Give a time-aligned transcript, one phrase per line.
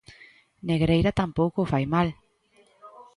[0.69, 2.07] Negreira tampouco o fai mal.